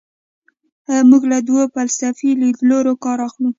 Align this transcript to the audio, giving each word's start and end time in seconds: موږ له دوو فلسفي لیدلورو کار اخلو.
موږ 1.09 1.21
له 1.31 1.37
دوو 1.47 1.61
فلسفي 1.73 2.29
لیدلورو 2.41 2.93
کار 3.03 3.17
اخلو. 3.27 3.49